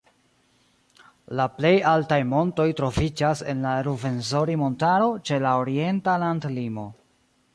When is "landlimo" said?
6.27-6.87